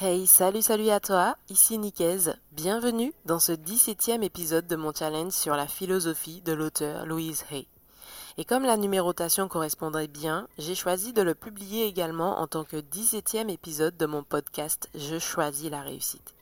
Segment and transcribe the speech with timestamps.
[0.00, 2.36] Hey, salut, salut à toi, ici Nicaise.
[2.52, 7.66] Bienvenue dans ce 17e épisode de mon challenge sur la philosophie de l'auteur Louise Hay.
[8.36, 12.76] Et comme la numérotation correspondrait bien, j'ai choisi de le publier également en tant que
[12.76, 16.32] 17e épisode de mon podcast Je choisis la réussite.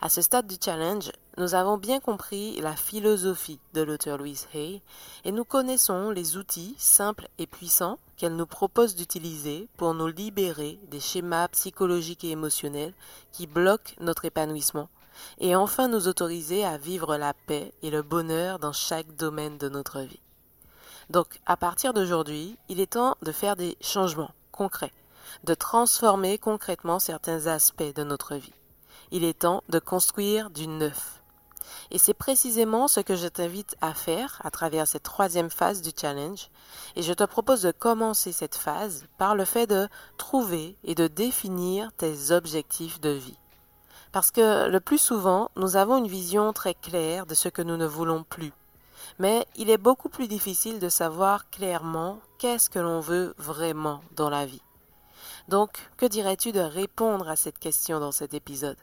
[0.00, 4.80] À ce stade du challenge, nous avons bien compris la philosophie de l'auteur Louise Hay
[5.24, 10.78] et nous connaissons les outils simples et puissants qu'elle nous propose d'utiliser pour nous libérer
[10.90, 12.94] des schémas psychologiques et émotionnels
[13.32, 14.88] qui bloquent notre épanouissement
[15.38, 19.68] et enfin nous autoriser à vivre la paix et le bonheur dans chaque domaine de
[19.68, 20.20] notre vie.
[21.10, 24.92] Donc, à partir d'aujourd'hui, il est temps de faire des changements concrets,
[25.44, 28.52] de transformer concrètement certains aspects de notre vie
[29.10, 31.15] il est temps de construire du neuf.
[31.90, 35.90] Et c'est précisément ce que je t'invite à faire à travers cette troisième phase du
[35.98, 36.50] challenge.
[36.96, 41.06] Et je te propose de commencer cette phase par le fait de trouver et de
[41.06, 43.38] définir tes objectifs de vie.
[44.12, 47.76] Parce que le plus souvent, nous avons une vision très claire de ce que nous
[47.76, 48.52] ne voulons plus.
[49.18, 54.30] Mais il est beaucoup plus difficile de savoir clairement qu'est-ce que l'on veut vraiment dans
[54.30, 54.62] la vie.
[55.48, 58.78] Donc, que dirais-tu de répondre à cette question dans cet épisode?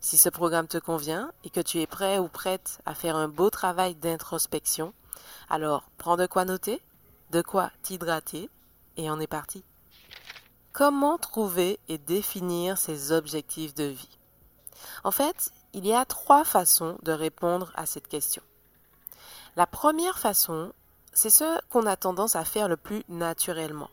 [0.00, 3.28] Si ce programme te convient et que tu es prêt ou prête à faire un
[3.28, 4.94] beau travail d'introspection,
[5.48, 6.82] alors prends de quoi noter,
[7.30, 8.48] de quoi t'hydrater
[8.96, 9.62] et on est parti.
[10.72, 14.18] Comment trouver et définir ses objectifs de vie?
[15.04, 18.42] En fait, il y a trois façons de répondre à cette question.
[19.56, 20.72] La première façon,
[21.12, 23.90] c'est ce qu'on a tendance à faire le plus naturellement.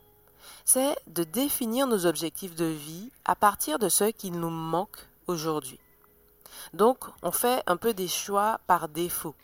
[0.66, 5.80] C'est de définir nos objectifs de vie à partir de ce qui nous manque aujourd'hui.
[6.74, 9.36] Donc, on fait un peu des choix par défaut.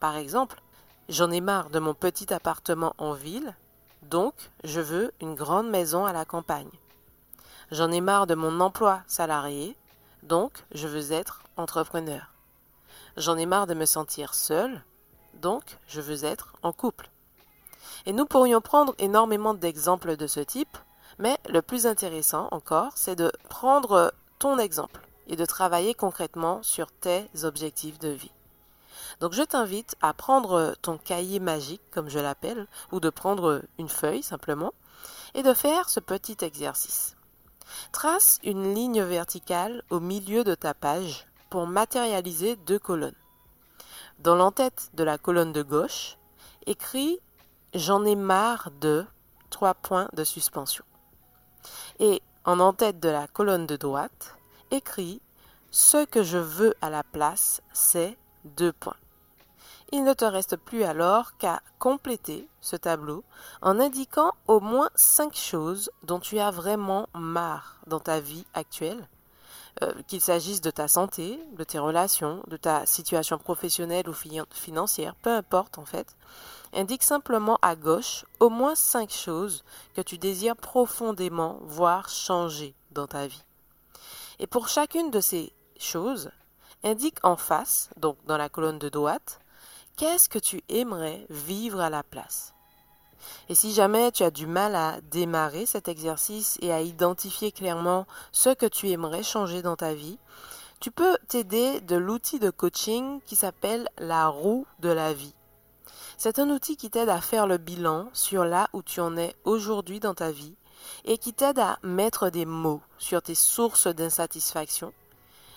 [0.00, 0.60] Par exemple,
[1.08, 3.54] j'en ai marre de mon petit appartement en ville,
[4.02, 6.70] donc je veux une grande maison à la campagne.
[7.70, 9.76] J'en ai marre de mon emploi salarié,
[10.22, 12.30] donc je veux être entrepreneur.
[13.16, 14.82] J'en ai marre de me sentir seul,
[15.34, 17.10] donc je veux être en couple.
[18.06, 20.76] Et nous pourrions prendre énormément d'exemples de ce type,
[21.18, 26.90] mais le plus intéressant encore, c'est de prendre ton exemple et de travailler concrètement sur
[26.90, 28.32] tes objectifs de vie.
[29.20, 33.88] Donc je t'invite à prendre ton cahier magique, comme je l'appelle, ou de prendre une
[33.88, 34.72] feuille simplement,
[35.34, 37.16] et de faire ce petit exercice.
[37.92, 43.14] Trace une ligne verticale au milieu de ta page pour matérialiser deux colonnes.
[44.18, 46.18] Dans l'entête de la colonne de gauche,
[46.66, 47.20] écris
[47.74, 49.04] J'en ai marre de
[49.50, 50.84] trois points de suspension.
[51.98, 54.36] Et en entête de la colonne de droite,
[54.70, 55.20] écrit
[55.70, 58.96] Ce que je veux à la place, c'est deux points.
[59.92, 63.22] Il ne te reste plus alors qu'à compléter ce tableau
[63.62, 69.08] en indiquant au moins cinq choses dont tu as vraiment marre dans ta vie actuelle,
[69.82, 74.14] euh, qu'il s'agisse de ta santé, de tes relations, de ta situation professionnelle ou
[74.50, 76.16] financière, peu importe en fait.
[76.72, 79.64] Indique simplement à gauche au moins cinq choses
[79.94, 83.44] que tu désires profondément voir changer dans ta vie.
[84.38, 86.30] Et pour chacune de ces choses,
[86.82, 89.40] indique en face, donc dans la colonne de droite,
[89.96, 92.54] qu'est-ce que tu aimerais vivre à la place?
[93.48, 98.06] Et si jamais tu as du mal à démarrer cet exercice et à identifier clairement
[98.32, 100.18] ce que tu aimerais changer dans ta vie,
[100.80, 105.34] tu peux t'aider de l'outil de coaching qui s'appelle la roue de la vie.
[106.18, 109.34] C'est un outil qui t'aide à faire le bilan sur là où tu en es
[109.44, 110.54] aujourd'hui dans ta vie
[111.04, 114.92] et qui t'aide à mettre des mots sur tes sources d'insatisfaction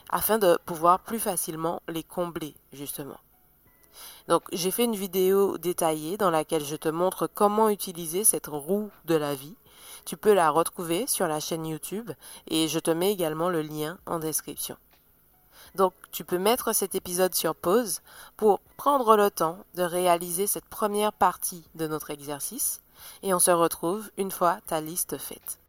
[0.10, 3.18] afin de pouvoir plus facilement les combler justement.
[4.28, 8.90] Donc j'ai fait une vidéo détaillée dans laquelle je te montre comment utiliser cette roue
[9.06, 9.56] de la vie.
[10.06, 12.12] Tu peux la retrouver sur la chaîne YouTube
[12.48, 14.78] et je te mets également le lien en description.
[15.76, 18.02] Donc tu peux mettre cet épisode sur pause
[18.36, 22.82] pour prendre le temps de réaliser cette première partie de notre exercice
[23.24, 25.60] et on se retrouve une fois ta liste faite.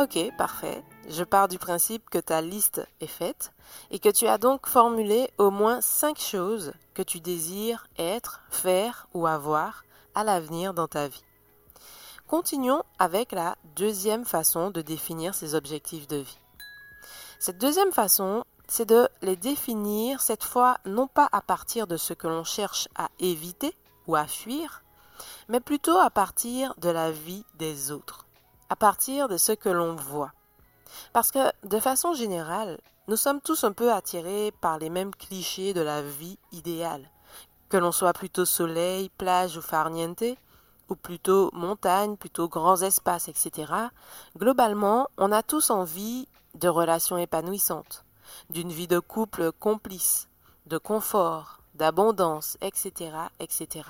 [0.00, 0.82] Ok, parfait.
[1.10, 3.52] Je pars du principe que ta liste est faite
[3.90, 9.08] et que tu as donc formulé au moins cinq choses que tu désires être, faire
[9.12, 11.22] ou avoir à l'avenir dans ta vie.
[12.28, 16.38] Continuons avec la deuxième façon de définir ces objectifs de vie.
[17.40, 22.12] Cette deuxième façon, c'est de les définir cette fois non pas à partir de ce
[22.12, 23.74] que l'on cherche à éviter
[24.06, 24.82] ou à fuir,
[25.48, 28.26] mais plutôt à partir de la vie des autres,
[28.68, 30.32] à partir de ce que l'on voit.
[31.14, 32.78] Parce que, de façon générale,
[33.08, 37.08] nous sommes tous un peu attirés par les mêmes clichés de la vie idéale,
[37.70, 40.36] Que l'on soit plutôt soleil, plage ou farniente,
[40.90, 43.72] ou plutôt montagne, plutôt grands espaces, etc.,
[44.36, 48.04] globalement, on a tous envie de relations épanouissantes,
[48.50, 50.28] d'une vie de couple complice,
[50.66, 53.88] de confort, d'abondance, etc., etc.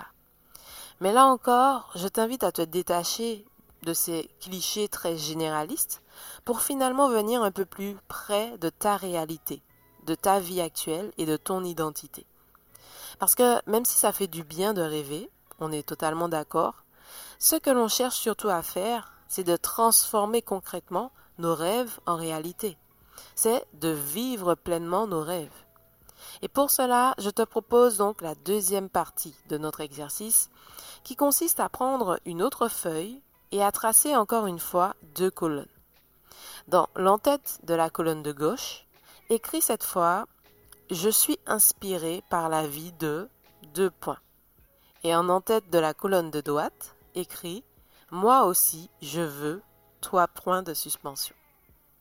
[1.01, 3.45] Mais là encore, je t'invite à te détacher
[3.83, 6.03] de ces clichés très généralistes
[6.45, 9.63] pour finalement venir un peu plus près de ta réalité,
[10.05, 12.27] de ta vie actuelle et de ton identité.
[13.19, 16.85] Parce que même si ça fait du bien de rêver, on est totalement d'accord,
[17.39, 22.77] ce que l'on cherche surtout à faire, c'est de transformer concrètement nos rêves en réalité.
[23.35, 25.51] C'est de vivre pleinement nos rêves.
[26.43, 30.51] Et pour cela, je te propose donc la deuxième partie de notre exercice
[31.03, 33.23] qui consiste à prendre une autre feuille
[33.53, 35.67] et à tracer encore une fois deux colonnes.
[36.69, 38.87] Dans l'entête de la colonne de gauche,
[39.29, 40.27] écris cette fois
[40.91, 43.29] Je suis inspiré par la vie de
[43.75, 44.21] deux points.
[45.03, 47.65] Et en en-tête de la colonne de droite, écrit
[48.11, 49.63] Moi aussi, je veux,
[50.01, 51.35] toi, point de suspension.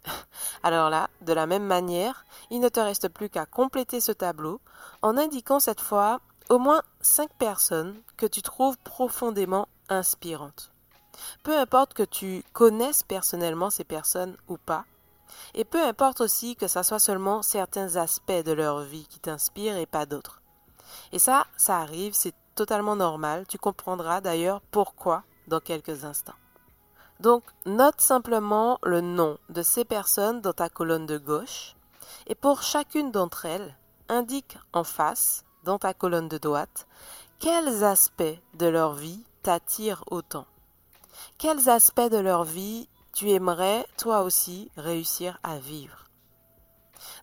[0.63, 4.59] Alors là, de la même manière, il ne te reste plus qu'à compléter ce tableau
[5.01, 10.71] en indiquant cette fois au moins cinq personnes que tu trouves profondément inspirantes.
[11.43, 14.85] Peu importe que tu connaisses personnellement ces personnes ou pas,
[15.53, 19.77] et peu importe aussi que ça soit seulement certains aspects de leur vie qui t'inspirent
[19.77, 20.41] et pas d'autres.
[21.11, 23.45] Et ça, ça arrive, c'est totalement normal.
[23.47, 26.38] Tu comprendras d'ailleurs pourquoi dans quelques instants.
[27.19, 31.75] Donc, note simplement le nom de ces personnes dans ta colonne de gauche
[32.27, 33.75] et pour chacune d'entre elles,
[34.07, 36.88] indique en face, dans ta colonne de droite,
[37.39, 40.45] quels aspects de leur vie t'attirent autant.
[41.38, 46.08] Quels aspects de leur vie tu aimerais, toi aussi, réussir à vivre?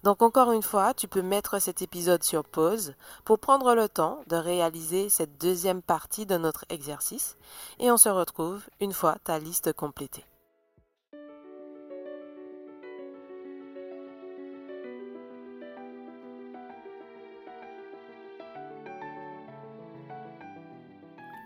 [0.03, 2.95] Donc encore une fois, tu peux mettre cet épisode sur pause
[3.25, 7.37] pour prendre le temps de réaliser cette deuxième partie de notre exercice
[7.79, 10.25] et on se retrouve une fois ta liste complétée.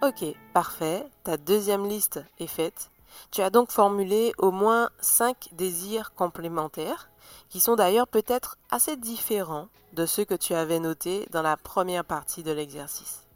[0.02, 0.24] Ok,
[0.54, 2.90] parfait, ta deuxième liste est faite.
[3.30, 7.10] Tu as donc formulé au moins cinq désirs complémentaires
[7.48, 12.04] qui sont d'ailleurs peut-être assez différents de ceux que tu avais notés dans la première
[12.04, 13.26] partie de l'exercice.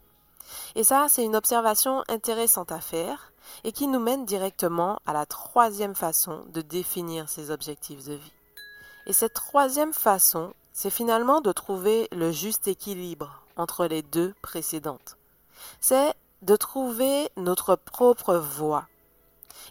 [0.74, 3.32] Et ça, c'est une observation intéressante à faire
[3.64, 8.32] et qui nous mène directement à la troisième façon de définir ces objectifs de vie.
[9.06, 15.16] Et cette troisième façon, c'est finalement de trouver le juste équilibre entre les deux précédentes.
[15.80, 18.86] C'est de trouver notre propre voie.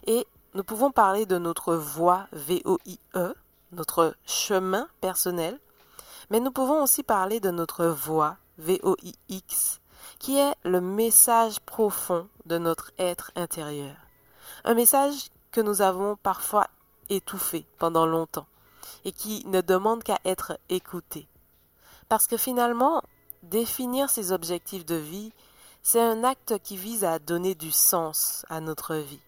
[0.06, 3.34] Et nous pouvons parler de notre voie V-O-I-E
[3.74, 5.58] notre chemin personnel,
[6.30, 9.80] mais nous pouvons aussi parler de notre voix, V-O-I-X,
[10.18, 13.96] qui est le message profond de notre être intérieur.
[14.64, 16.66] Un message que nous avons parfois
[17.10, 18.46] étouffé pendant longtemps
[19.04, 21.28] et qui ne demande qu'à être écouté.
[22.08, 23.02] Parce que finalement,
[23.42, 25.32] définir ses objectifs de vie,
[25.82, 29.20] c'est un acte qui vise à donner du sens à notre vie.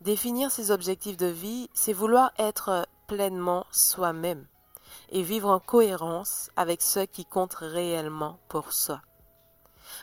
[0.00, 4.46] Définir ses objectifs de vie, c'est vouloir être pleinement soi-même
[5.10, 9.00] et vivre en cohérence avec ce qui compte réellement pour soi.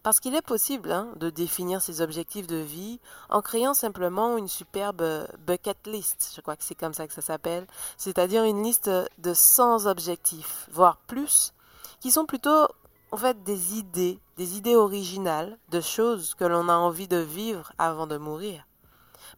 [0.03, 4.49] Parce qu'il est possible hein, de définir ses objectifs de vie en créant simplement une
[4.49, 7.65] superbe bucket list, je crois que c'est comme ça que ça s'appelle,
[7.95, 11.53] c'est-à-dire une liste de 100 objectifs, voire plus,
[12.01, 12.67] qui sont plutôt
[13.11, 17.71] en fait des idées, des idées originales de choses que l'on a envie de vivre
[17.77, 18.65] avant de mourir.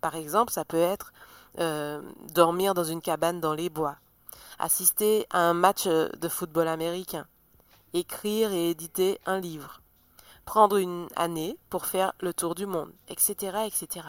[0.02, 1.12] Par exemple, ça peut être
[1.60, 2.02] euh,
[2.34, 3.96] dormir dans une cabane dans les bois,
[4.60, 7.28] assister à un match de football américain,
[7.94, 9.82] écrire et éditer un livre,
[10.46, 14.06] prendre une année pour faire le tour du monde, etc., etc.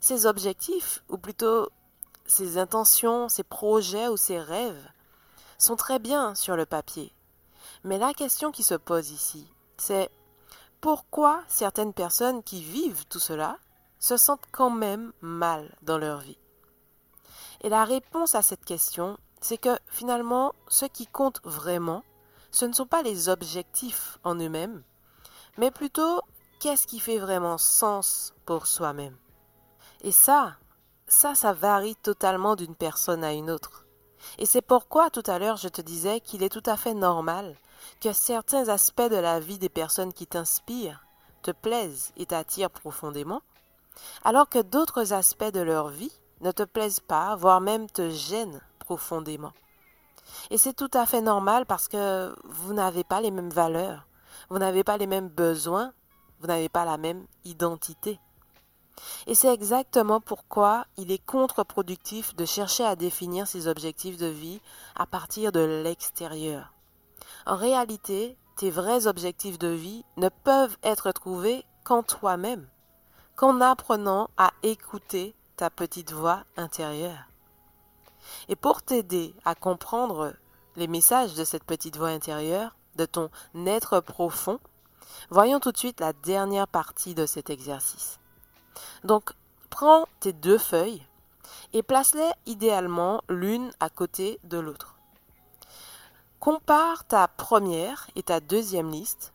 [0.00, 1.68] Ces objectifs, ou plutôt
[2.26, 4.88] ces intentions, ces projets ou ces rêves,
[5.58, 7.12] sont très bien sur le papier.
[7.84, 9.46] Mais la question qui se pose ici,
[9.76, 10.10] c'est
[10.80, 13.58] pourquoi certaines personnes qui vivent tout cela
[14.00, 16.38] se sentent quand même mal dans leur vie
[17.60, 22.02] Et la réponse à cette question, c'est que finalement, ce qui compte vraiment,
[22.50, 24.82] ce ne sont pas les objectifs en eux-mêmes,
[25.58, 26.22] mais plutôt
[26.58, 29.16] qu'est-ce qui fait vraiment sens pour soi-même.
[30.02, 30.56] Et ça,
[31.06, 33.86] ça, ça varie totalement d'une personne à une autre.
[34.38, 37.56] Et c'est pourquoi tout à l'heure je te disais qu'il est tout à fait normal
[38.00, 41.06] que certains aspects de la vie des personnes qui t'inspirent
[41.42, 43.42] te plaisent et t'attirent profondément,
[44.24, 48.60] alors que d'autres aspects de leur vie ne te plaisent pas, voire même te gênent
[48.78, 49.52] profondément.
[50.50, 54.06] Et c'est tout à fait normal parce que vous n'avez pas les mêmes valeurs,
[54.48, 55.92] Vous n'avez pas les mêmes besoins,
[56.40, 58.18] vous n'avez pas la même identité.
[59.26, 64.60] Et c'est exactement pourquoi il est contre-productif de chercher à définir ses objectifs de vie
[64.96, 66.72] à partir de l'extérieur.
[67.46, 72.68] En réalité, tes vrais objectifs de vie ne peuvent être trouvés qu'en toi-même,
[73.40, 77.24] qu'en apprenant à écouter ta petite voix intérieure.
[78.50, 80.34] Et pour t'aider à comprendre
[80.76, 83.30] les messages de cette petite voix intérieure, de ton
[83.64, 84.60] être profond,
[85.30, 88.20] voyons tout de suite la dernière partie de cet exercice.
[89.04, 89.32] Donc,
[89.70, 91.02] prends tes deux feuilles
[91.72, 94.96] et place-les idéalement l'une à côté de l'autre.
[96.40, 99.32] Compare ta première et ta deuxième liste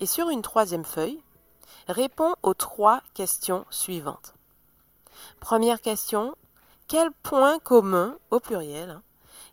[0.00, 1.22] et sur une troisième feuille,
[1.88, 4.34] réponds aux trois questions suivantes.
[5.40, 6.34] Première question,
[6.88, 9.02] quel point commun, au pluriel, hein,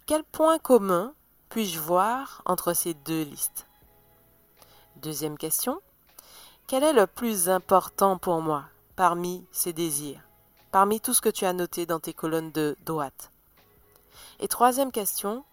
[0.05, 1.13] quel point commun
[1.49, 3.67] puis-je voir entre ces deux listes?
[4.97, 5.81] Deuxième question,
[6.67, 8.65] quel est le plus important pour moi
[8.95, 10.21] parmi ces désirs,
[10.71, 13.31] parmi tout ce que tu as noté dans tes colonnes de droite?
[14.39, 15.43] Et troisième question,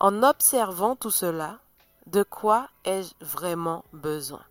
[0.00, 1.58] en observant tout cela,
[2.06, 4.42] de quoi ai-je vraiment besoin?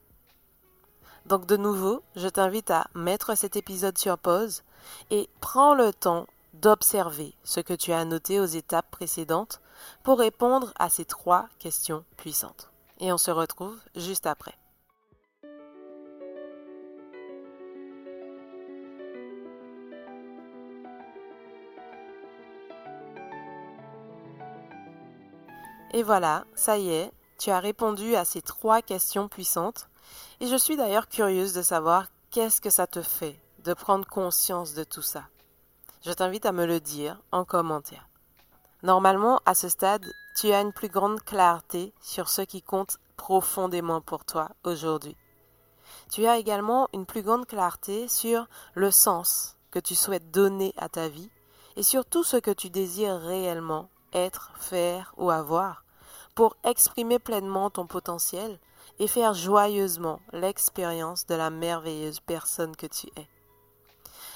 [1.26, 4.64] Donc de nouveau, je t'invite à mettre cet épisode sur pause
[5.10, 9.62] et prends le temps d'observer ce que tu as noté aux étapes précédentes
[10.04, 12.72] pour répondre à ces trois questions puissantes.
[13.00, 14.54] Et on se retrouve juste après.
[25.96, 29.88] Et voilà, ça y est, tu as répondu à ces trois questions puissantes.
[30.40, 34.74] Et je suis d'ailleurs curieuse de savoir qu'est-ce que ça te fait de prendre conscience
[34.74, 35.24] de tout ça.
[36.06, 38.10] Je t'invite à me le dire en commentaire.
[38.82, 40.06] Normalement, à ce stade,
[40.36, 45.16] tu as une plus grande clarté sur ce qui compte profondément pour toi aujourd'hui.
[46.12, 50.90] Tu as également une plus grande clarté sur le sens que tu souhaites donner à
[50.90, 51.30] ta vie
[51.76, 55.86] et sur tout ce que tu désires réellement être, faire ou avoir
[56.36, 58.60] pour exprimer pleinement ton potentiel
[59.00, 63.28] et faire joyeusement l'expérience de la merveilleuse personne que tu es.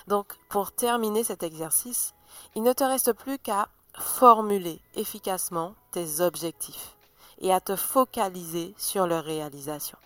[0.08, 2.14] Donc, pour terminer cet exercice,
[2.56, 6.96] il ne te reste plus qu'à formuler efficacement tes objectifs
[7.40, 9.98] et à te focaliser sur leur réalisation.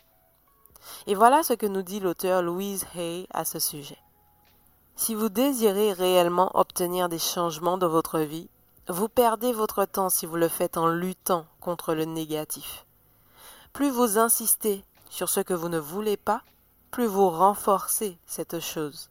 [1.07, 3.99] Et voilà ce que nous dit l'auteur Louise Hay à ce sujet.
[4.95, 8.49] Si vous désirez réellement obtenir des changements dans votre vie,
[8.87, 12.85] vous perdez votre temps si vous le faites en luttant contre le négatif.
[13.73, 16.41] Plus vous insistez sur ce que vous ne voulez pas,
[16.91, 19.09] plus vous renforcez cette chose.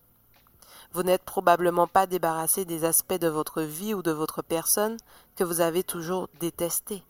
[0.92, 4.98] Vous n'êtes probablement pas débarrassé des aspects de votre vie ou de votre personne
[5.34, 7.02] que vous avez toujours détestés.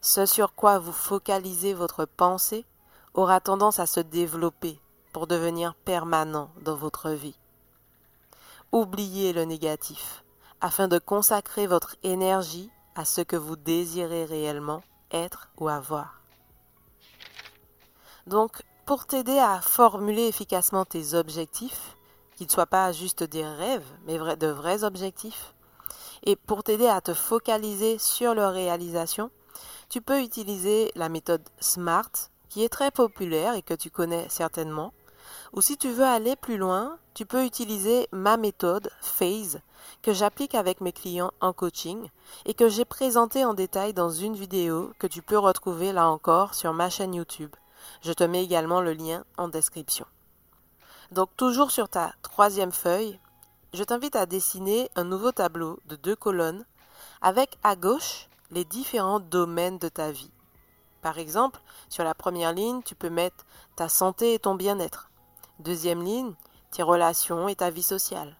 [0.00, 2.64] Ce sur quoi vous focalisez votre pensée
[3.12, 4.78] aura tendance à se développer
[5.12, 7.38] pour devenir permanent dans votre vie.
[8.72, 10.24] Oubliez le négatif
[10.60, 16.20] afin de consacrer votre énergie à ce que vous désirez réellement être ou avoir.
[18.26, 21.96] Donc, pour t'aider à formuler efficacement tes objectifs,
[22.36, 25.54] qu'ils ne soient pas juste des rêves, mais de vrais objectifs,
[26.24, 29.30] et pour t'aider à te focaliser sur leur réalisation,
[29.88, 32.10] tu peux utiliser la méthode SMART,
[32.48, 34.92] qui est très populaire et que tu connais certainement.
[35.52, 39.60] Ou si tu veux aller plus loin, tu peux utiliser ma méthode PHASE,
[40.02, 42.08] que j'applique avec mes clients en coaching
[42.44, 46.54] et que j'ai présenté en détail dans une vidéo que tu peux retrouver là encore
[46.54, 47.54] sur ma chaîne YouTube.
[48.02, 50.06] Je te mets également le lien en description.
[51.12, 53.18] Donc toujours sur ta troisième feuille,
[53.72, 56.64] je t'invite à dessiner un nouveau tableau de deux colonnes
[57.20, 60.30] avec à gauche les différents domaines de ta vie.
[61.02, 63.44] Par exemple, sur la première ligne, tu peux mettre
[63.76, 65.10] ta santé et ton bien-être.
[65.58, 66.34] Deuxième ligne,
[66.70, 68.36] tes relations et ta vie sociale.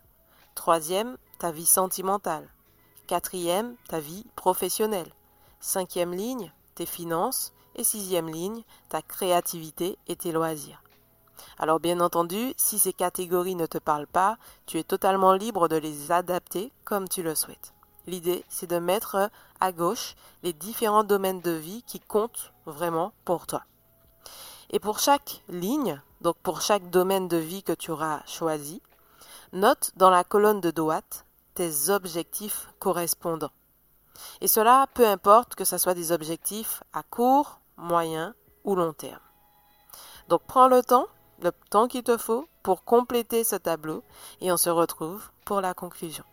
[0.55, 2.49] Troisième, ta vie sentimentale.
[3.07, 5.12] Quatrième, ta vie professionnelle.
[5.61, 7.53] Cinquième ligne, tes finances.
[7.76, 10.83] Et sixième ligne, ta créativité et tes loisirs.
[11.59, 15.76] Alors bien entendu, si ces catégories ne te parlent pas, tu es totalement libre de
[15.76, 17.75] les adapter comme tu le souhaites.
[18.06, 19.30] L'idée, c'est de mettre
[19.61, 23.62] à gauche les différents domaines de vie qui comptent vraiment pour toi.
[24.71, 28.80] Et pour chaque ligne, donc pour chaque domaine de vie que tu auras choisi,
[29.52, 33.52] note dans la colonne de droite tes objectifs correspondants.
[34.40, 39.21] Et cela, peu importe que ce soit des objectifs à court, moyen ou long terme.
[40.28, 41.06] Donc prends le temps,
[41.42, 44.02] le temps qu'il te faut pour compléter ce tableau
[44.40, 46.25] et on se retrouve pour la conclusion.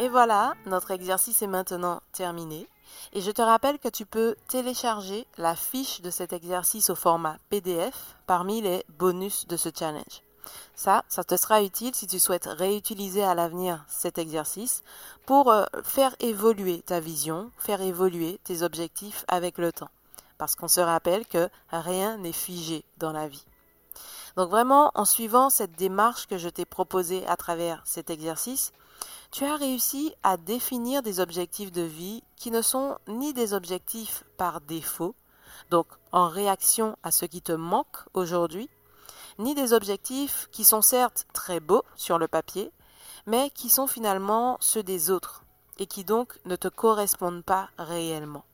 [0.00, 2.68] Et voilà, notre exercice est maintenant terminé.
[3.12, 7.36] Et je te rappelle que tu peux télécharger la fiche de cet exercice au format
[7.50, 10.22] PDF parmi les bonus de ce challenge.
[10.74, 14.82] Ça, ça te sera utile si tu souhaites réutiliser à l'avenir cet exercice
[15.26, 19.90] pour euh, faire évoluer ta vision, faire évoluer tes objectifs avec le temps.
[20.38, 23.44] Parce qu'on se rappelle que rien n'est figé dans la vie.
[24.36, 28.72] Donc vraiment, en suivant cette démarche que je t'ai proposée à travers cet exercice,
[29.30, 34.24] tu as réussi à définir des objectifs de vie qui ne sont ni des objectifs
[34.36, 35.14] par défaut,
[35.70, 38.70] donc en réaction à ce qui te manque aujourd'hui,
[39.38, 42.72] ni des objectifs qui sont certes très beaux sur le papier,
[43.26, 45.44] mais qui sont finalement ceux des autres
[45.78, 48.44] et qui donc ne te correspondent pas réellement.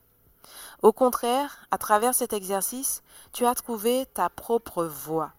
[0.83, 3.01] Au contraire, à travers cet exercice,
[3.31, 5.31] tu as trouvé ta propre voie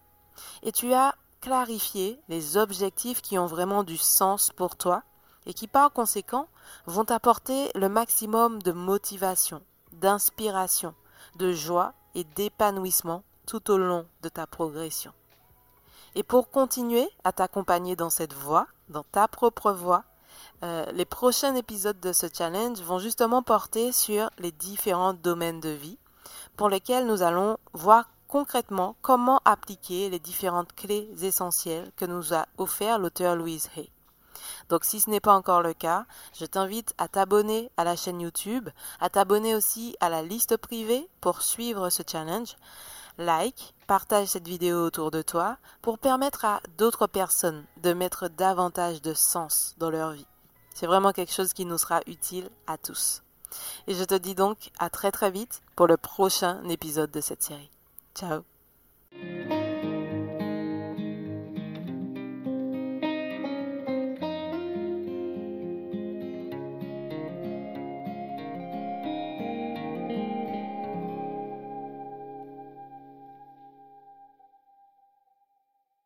[0.63, 5.03] et tu as clarifié les objectifs qui ont vraiment du sens pour toi
[5.47, 6.49] et qui par conséquent
[6.87, 9.63] vont t'apporter le maximum de motivation,
[9.93, 10.95] d'inspiration,
[11.37, 15.13] de joie et d'épanouissement tout au long de ta progression.
[16.15, 20.05] Et pour continuer à t'accompagner dans cette voie, dans ta propre voie,
[20.63, 25.69] euh, les prochains épisodes de ce challenge vont justement porter sur les différents domaines de
[25.69, 25.99] vie
[26.57, 32.47] pour lesquels nous allons voir concrètement comment appliquer les différentes clés essentielles que nous a
[32.59, 33.91] offert l'auteur Louise Hay.
[34.69, 38.21] Donc si ce n'est pas encore le cas, je t'invite à t'abonner à la chaîne
[38.21, 38.69] YouTube,
[39.01, 42.57] à t'abonner aussi à la liste privée pour suivre ce challenge.
[43.19, 49.01] Like, partage cette vidéo autour de toi pour permettre à d'autres personnes de mettre davantage
[49.01, 50.27] de sens dans leur vie.
[50.75, 53.23] C'est vraiment quelque chose qui nous sera utile à tous.
[53.87, 57.43] Et je te dis donc à très très vite pour le prochain épisode de cette
[57.43, 57.71] série.
[58.15, 58.43] Ciao